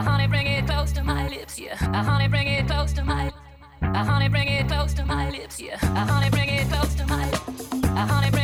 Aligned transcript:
Uh, 0.00 0.02
honey, 0.02 0.26
bring 0.26 0.46
it 0.46 0.66
close 0.66 0.92
to 0.92 1.04
my 1.04 1.28
lips, 1.28 1.58
yeah. 1.58 1.76
Uh, 1.92 2.02
honey, 2.02 2.26
bring 2.26 2.46
it 2.46 2.66
close 2.66 2.90
to 2.94 3.04
my. 3.04 3.30
Uh, 3.82 4.02
honey, 4.02 4.30
bring 4.30 4.48
it 4.48 4.66
close 4.66 4.94
to 4.94 5.04
my 5.04 5.28
lips, 5.28 5.60
yeah. 5.60 5.76
Honey, 5.76 6.30
bring 6.30 6.48
it 6.48 6.66
close 6.70 6.94
to 6.94 7.06
my. 7.06 7.22
Honey. 8.06 8.39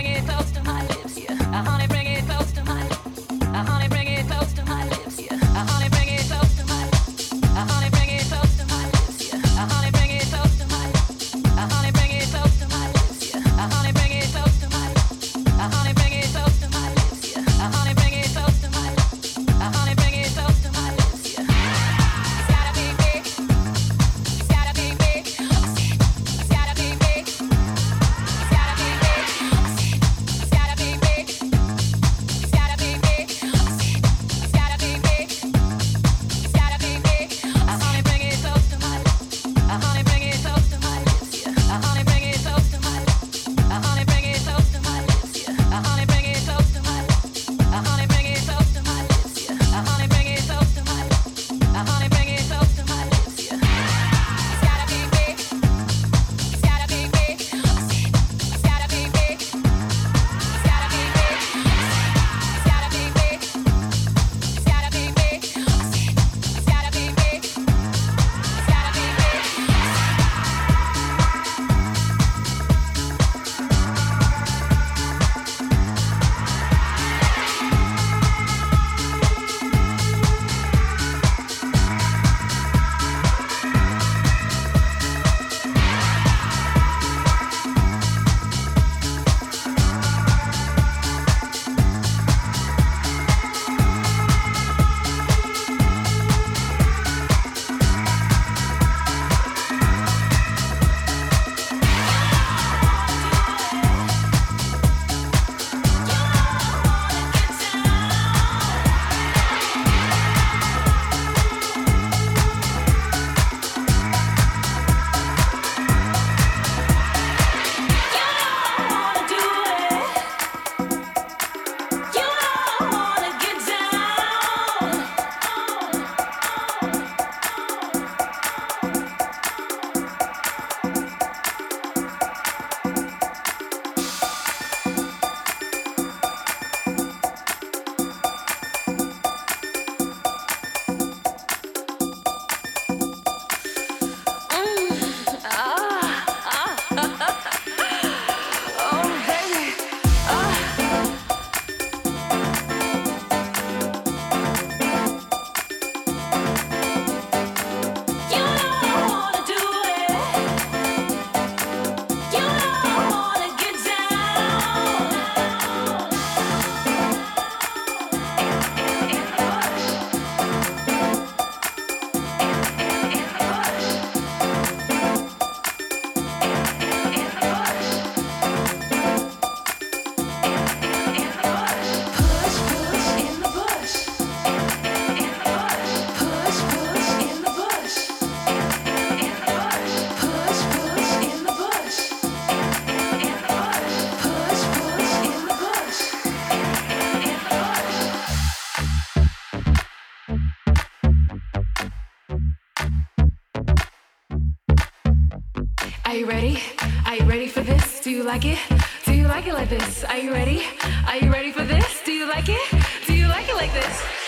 you 206.27 206.33
ready? 206.33 206.59
Are 207.07 207.15
you 207.15 207.25
ready 207.25 207.47
for 207.47 207.61
this? 207.61 208.01
Do 208.01 208.11
you 208.11 208.25
like 208.25 208.45
it? 208.45 208.59
Do 209.05 209.13
you 209.13 209.29
like 209.29 209.47
it 209.47 209.55
like 209.55 209.69
this? 209.69 210.03
Are 210.03 210.19
you 210.19 210.33
ready? 210.33 210.65
Are 211.07 211.19
you 211.19 211.31
ready 211.31 211.53
for 211.53 211.63
this? 211.63 212.03
Do 212.05 212.13
you 212.13 212.27
like 212.27 212.49
it? 212.49 213.07
Do 213.07 213.15
you 213.15 213.29
like 213.29 213.49
it 213.49 213.55
like 213.55 213.73
this? 213.73 214.26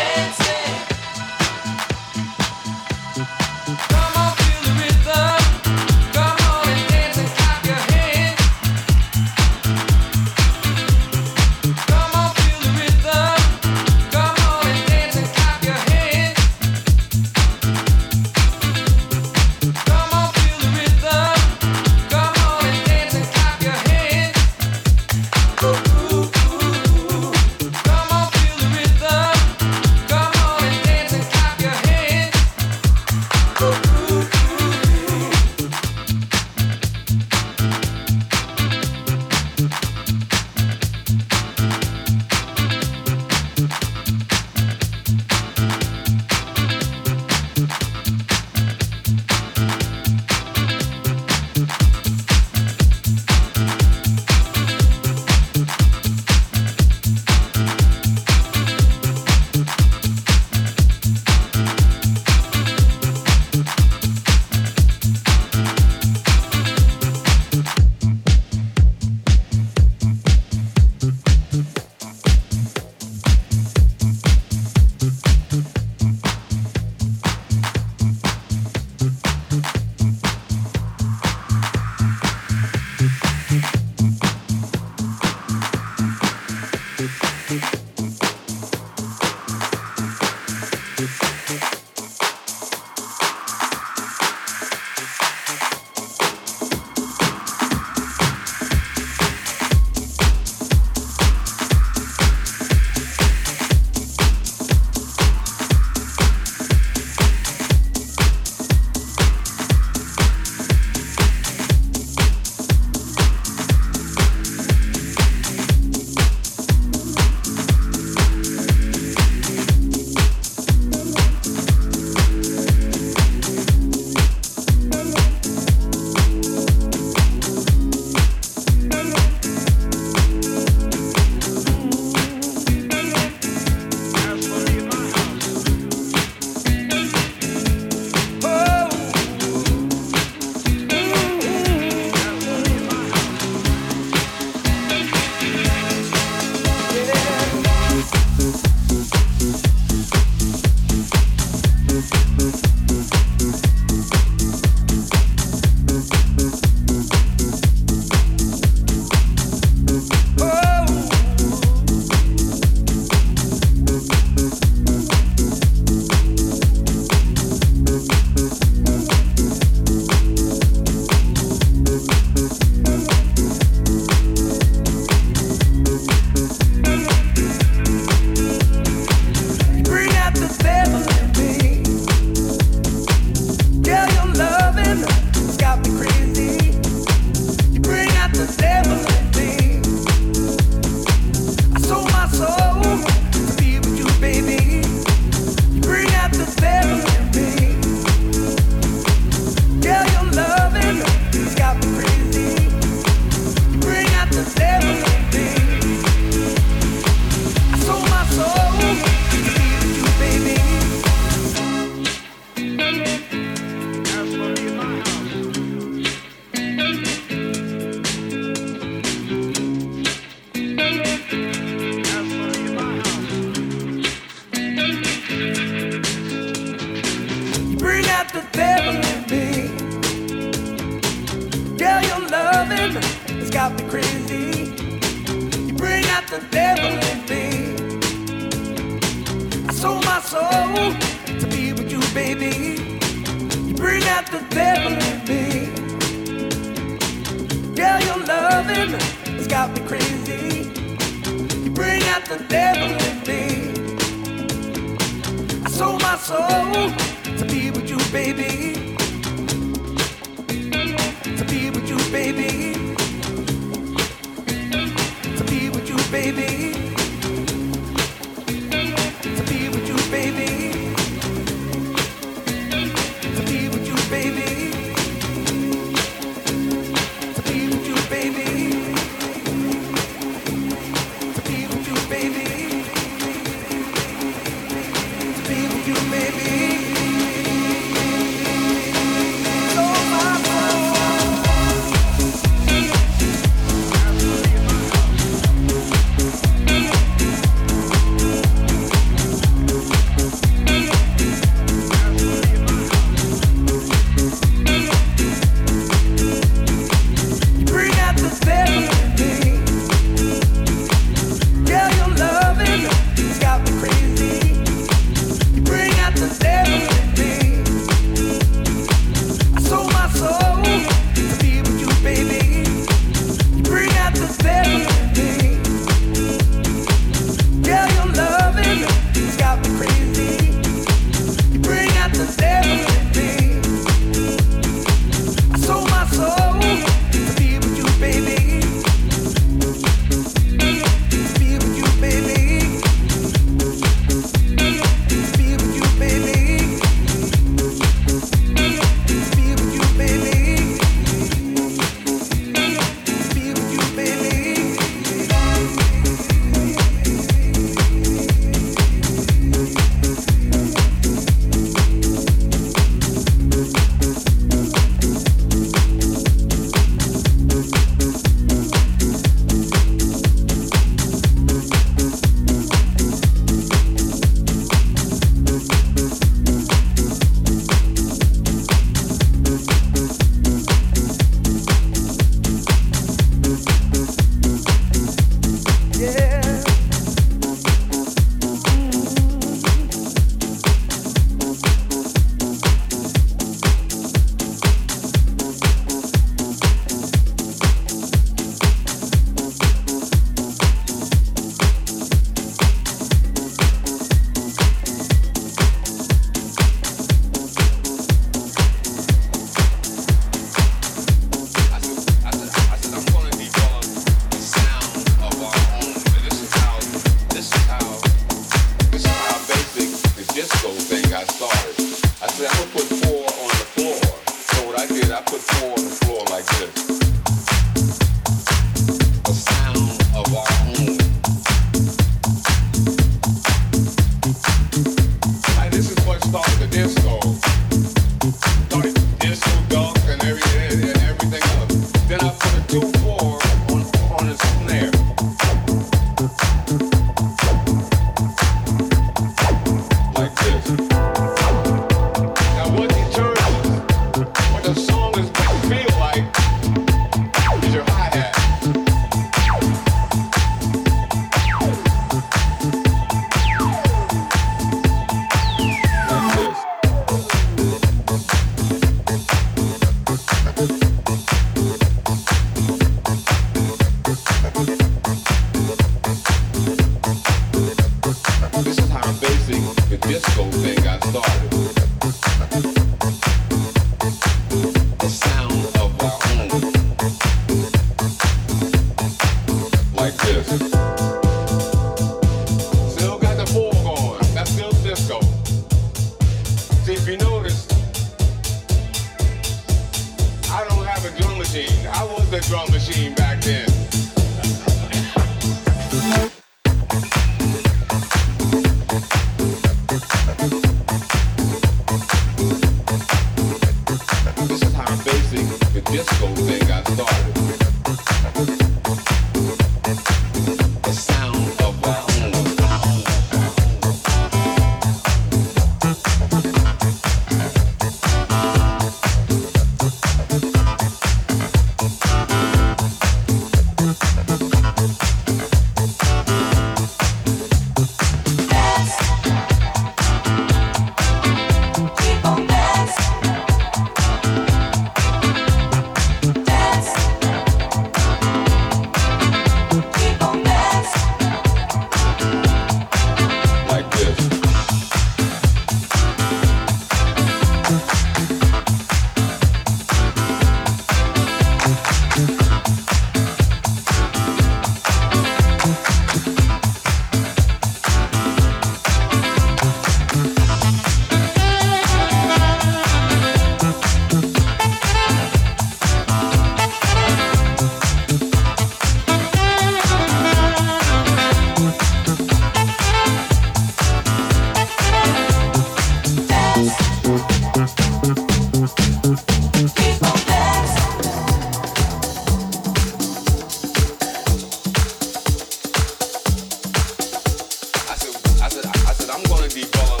I'm 599.13 599.21
gonna 599.23 599.49
be 599.49 599.65
balling. 599.65 600.00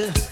to 0.00 0.29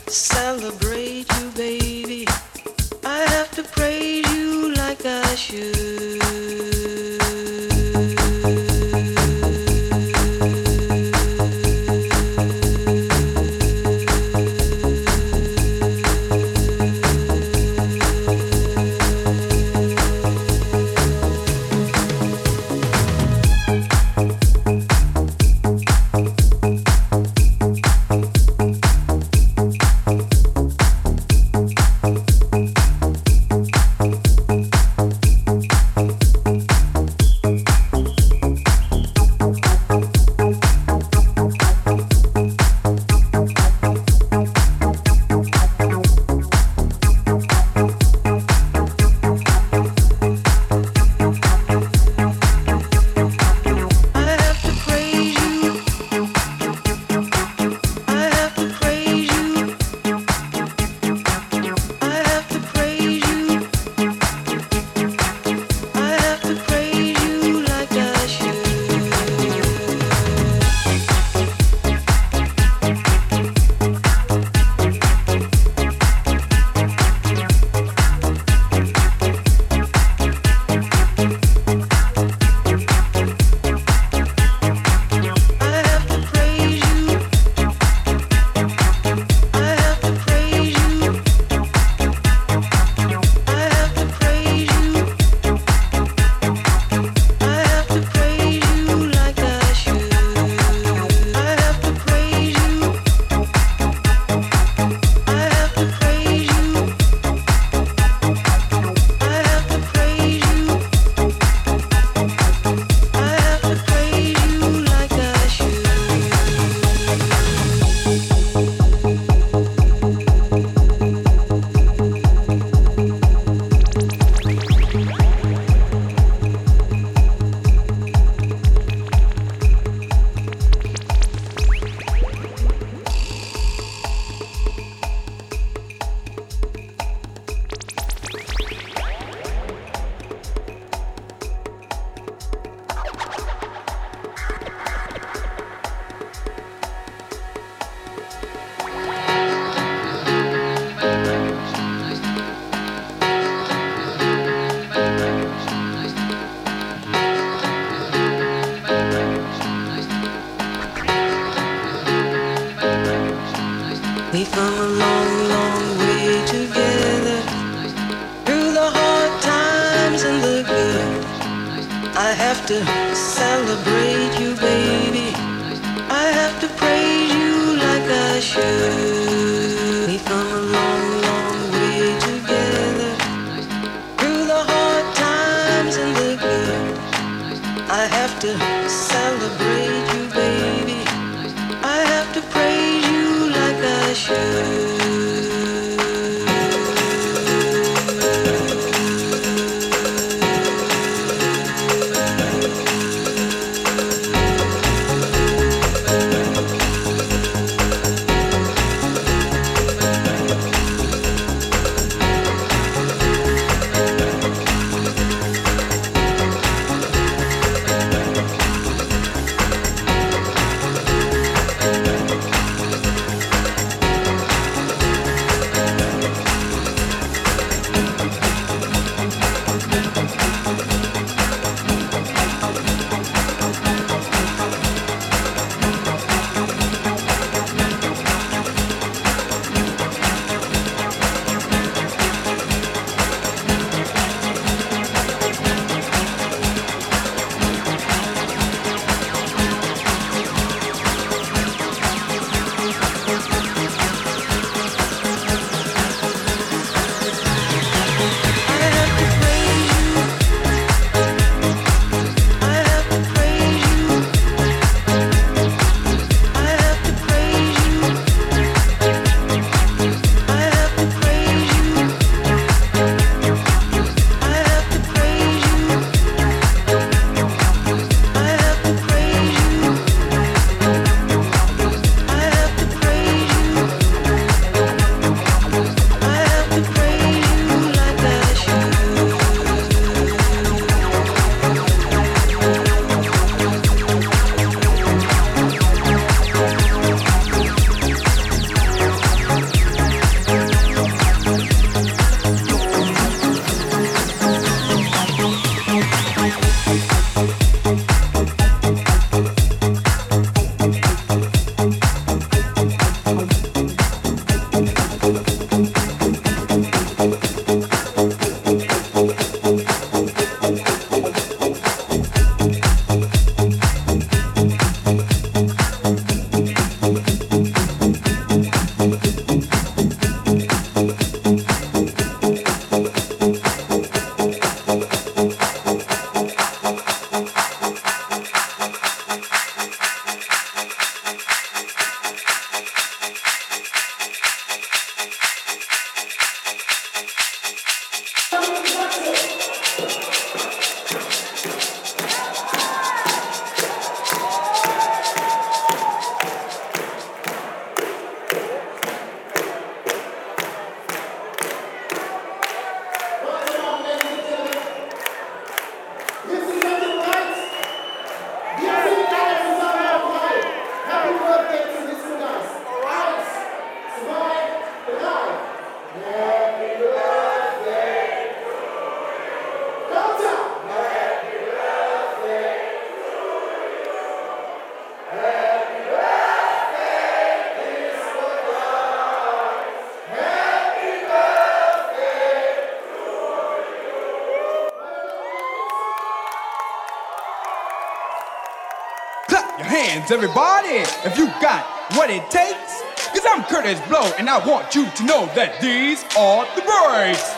everybody, 400.30 401.04
if 401.24 401.38
you 401.38 401.46
got 401.60 401.86
what 402.14 402.28
it 402.28 402.50
takes. 402.50 403.02
Cause 403.28 403.46
I'm 403.46 403.64
Curtis 403.64 404.00
Blow, 404.08 404.30
and 404.38 404.48
I 404.48 404.64
want 404.66 404.94
you 404.94 405.08
to 405.08 405.24
know 405.24 405.46
that 405.54 405.80
these 405.80 406.24
are 406.36 406.66
the 406.76 406.82
breaks. 406.82 407.57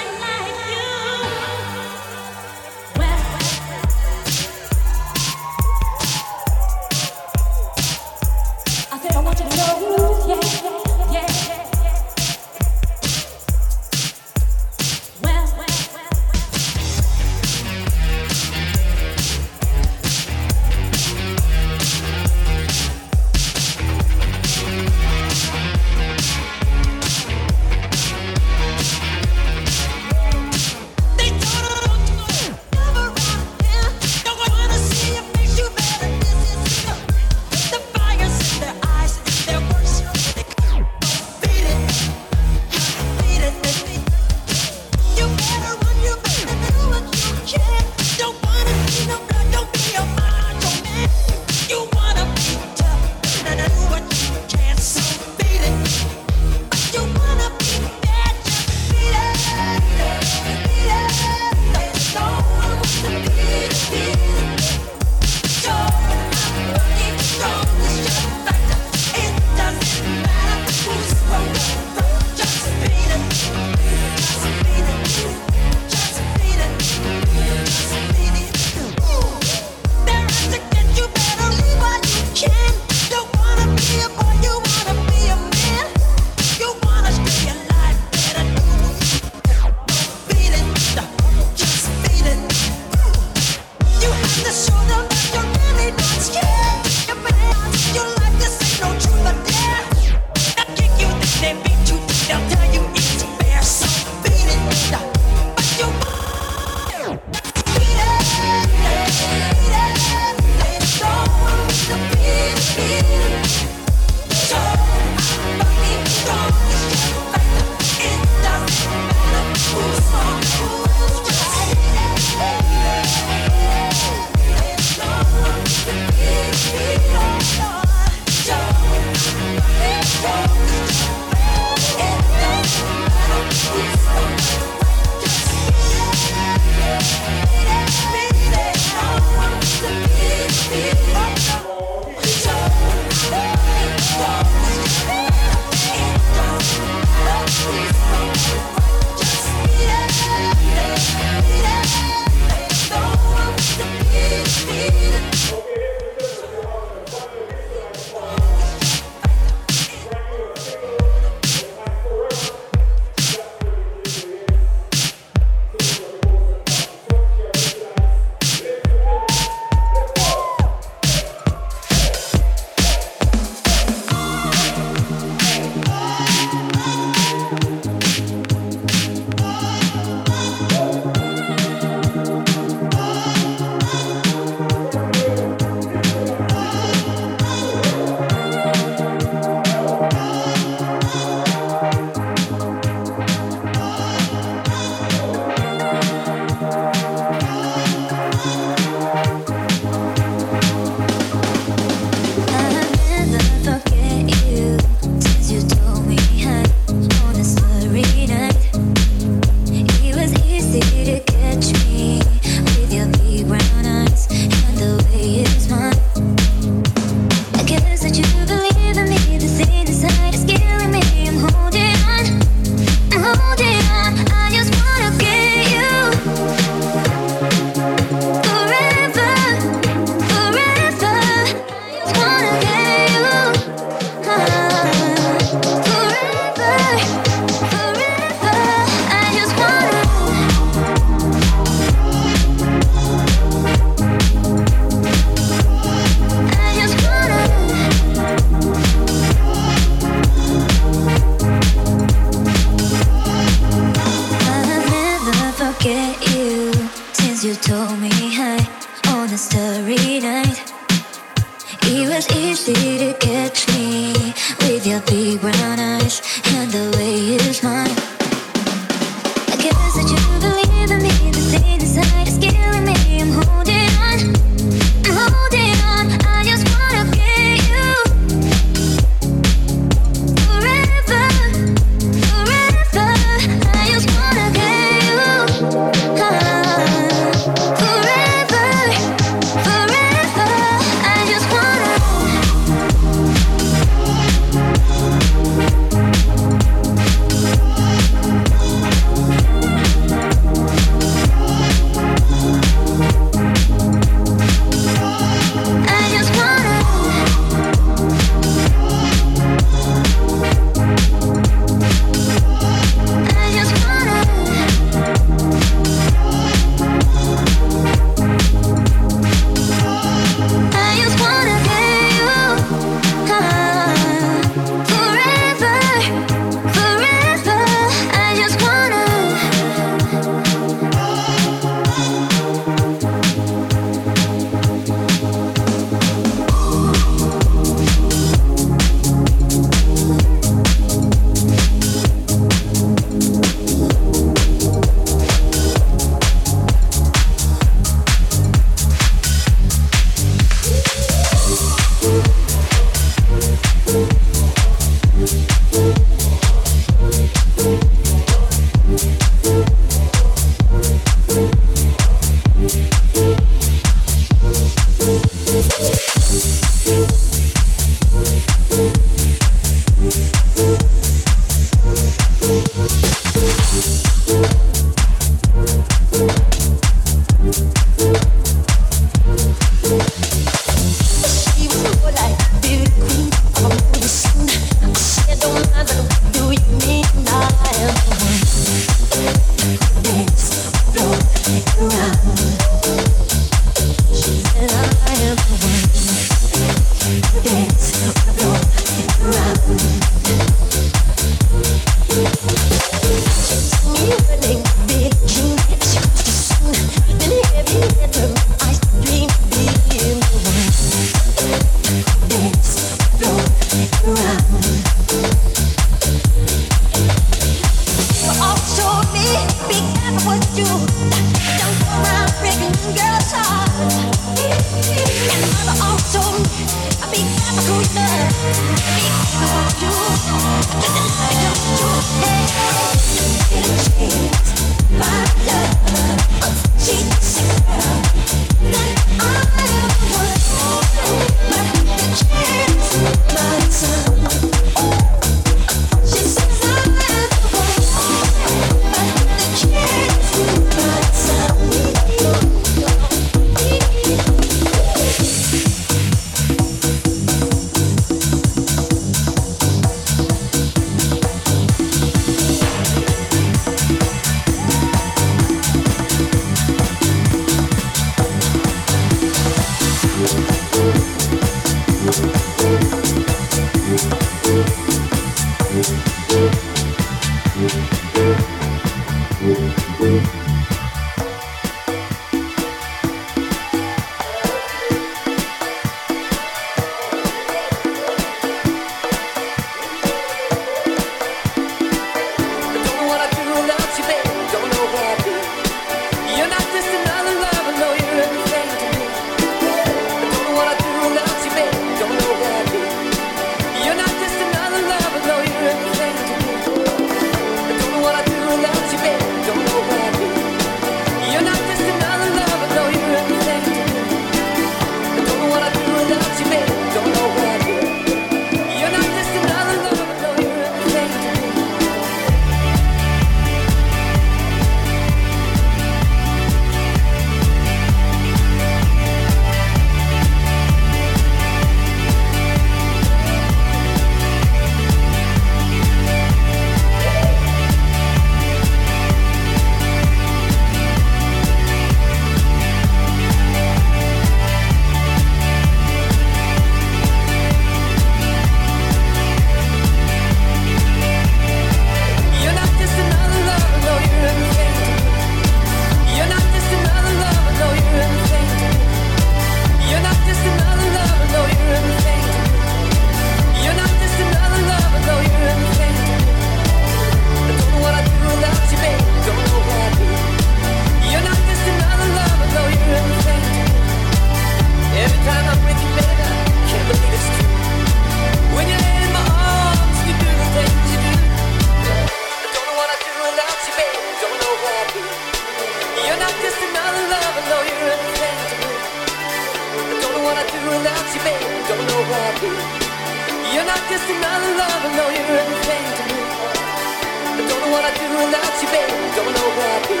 I 597.84 597.92
do 597.92 598.08
without 598.08 598.56
you, 598.62 598.68
baby? 598.72 598.96
Don't 599.12 599.28
know 599.28 599.48
where 599.60 599.76
I'd 599.76 599.84
be. 599.84 600.00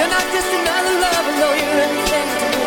You're 0.00 0.08
not 0.08 0.24
just 0.32 0.48
another 0.48 0.96
lover, 0.96 1.34
you're 1.60 1.76
everything 1.84 2.28
to 2.40 2.46
me. 2.56 2.64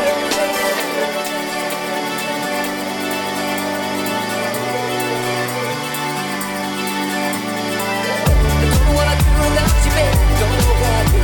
Don't 8.61 8.86
know 8.86 8.93
what 8.93 9.07
I 9.09 9.16
do 9.18 9.34
without 9.49 9.82
you, 9.82 9.91
baby. 9.97 10.22
Don't 10.38 10.53
know 10.61 10.74
where 10.78 10.93
I'd 10.93 11.09
be. 11.09 11.22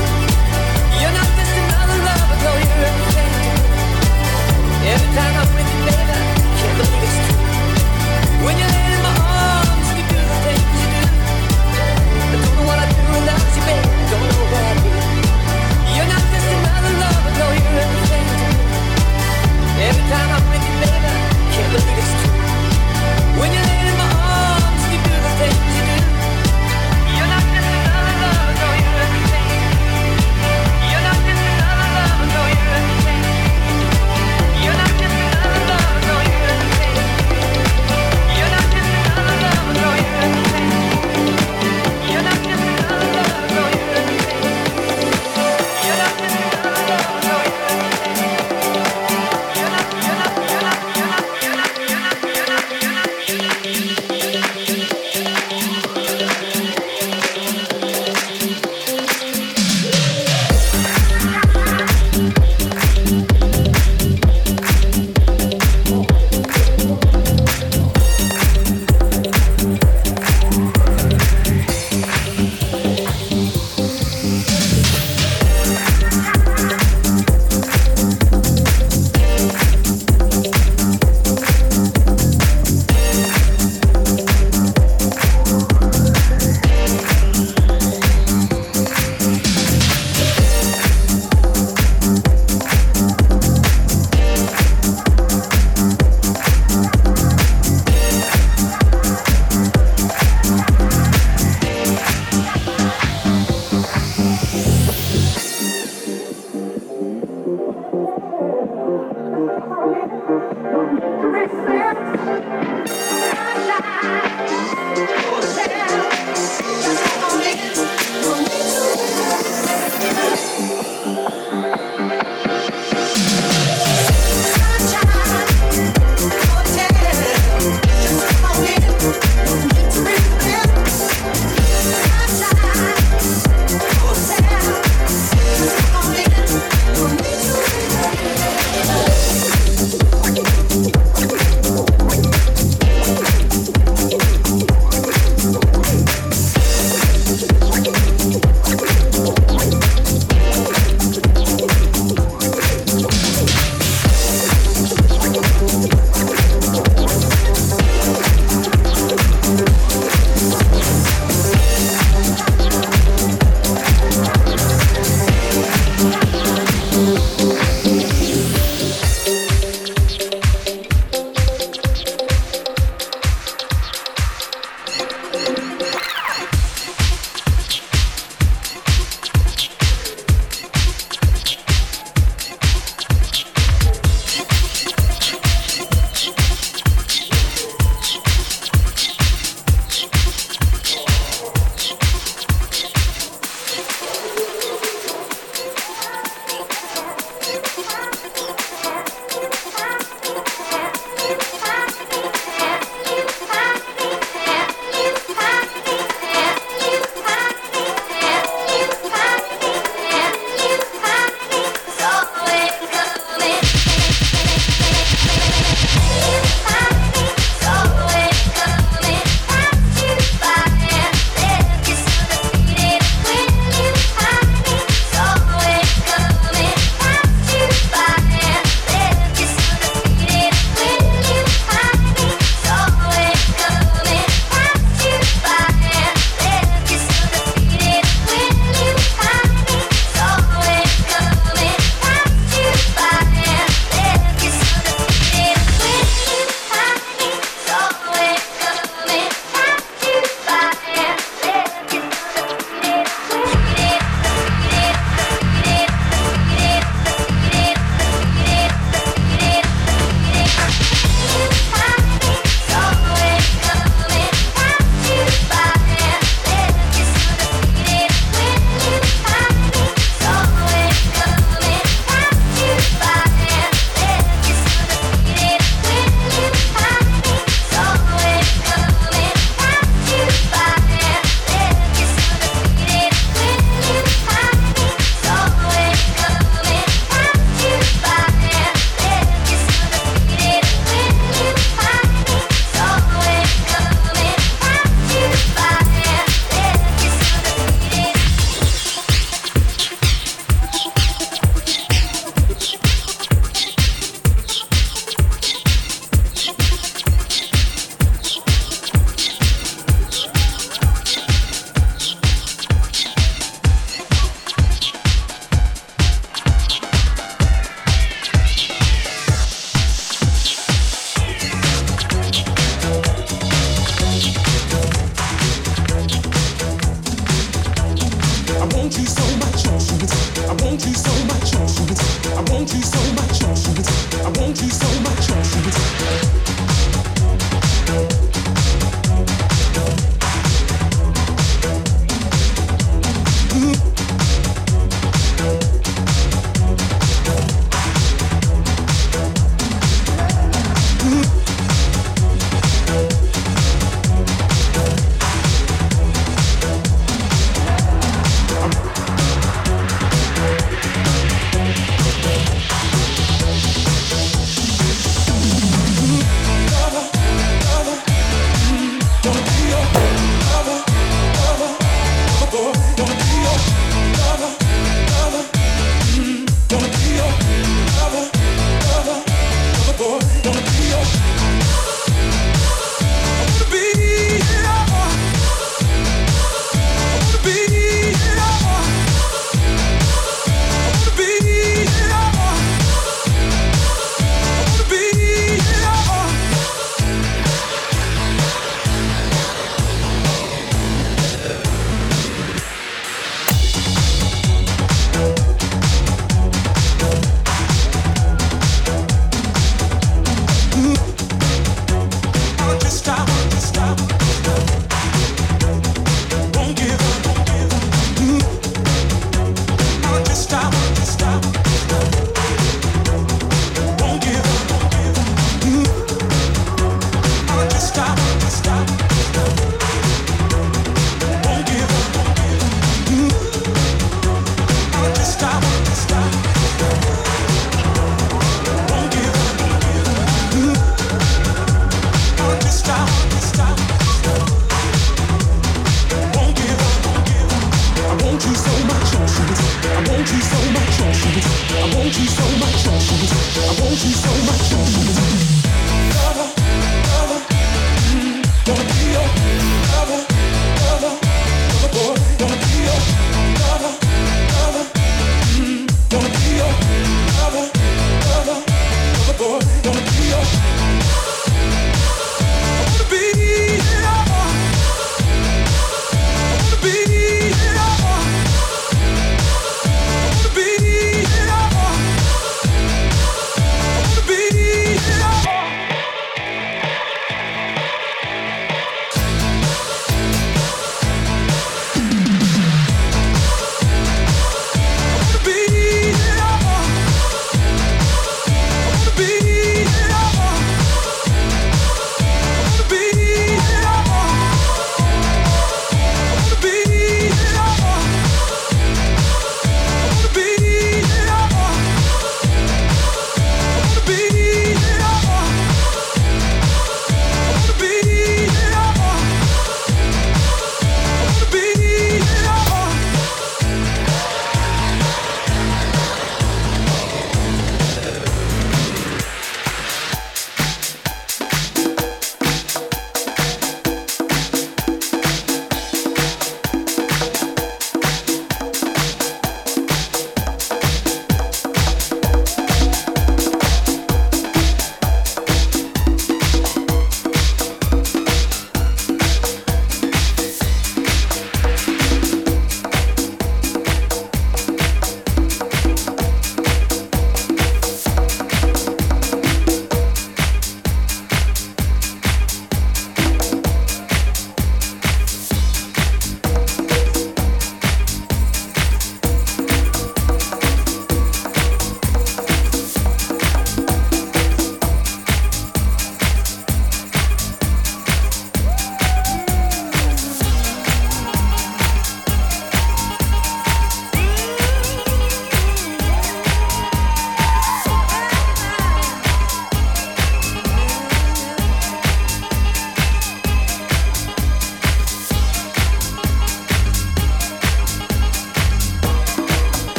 You're 0.97 1.13
not 1.13 1.29
just 1.37 1.53
another 1.61 1.97
you're 2.57 2.85
everything. 2.89 3.33
Every 4.89 5.09
time 5.13 5.35
I. 5.37 5.58